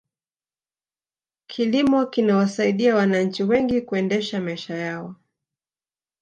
[1.47, 5.15] kilimo kinawasaidia wananchi wengi kuendesha maisha yao